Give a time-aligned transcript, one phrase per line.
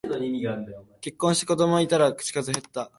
[0.99, 2.89] 結婚して子供いたら口数へった